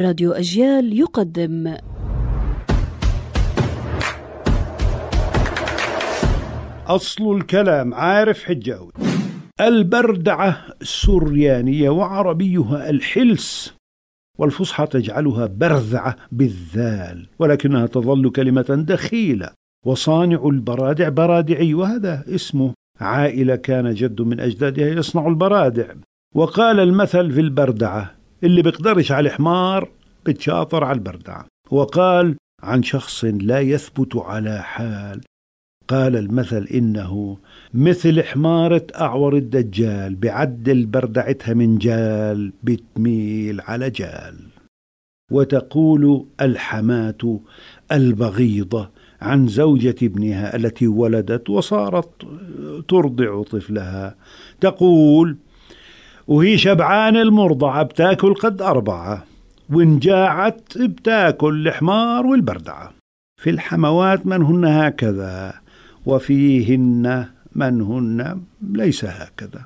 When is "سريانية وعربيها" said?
10.82-12.90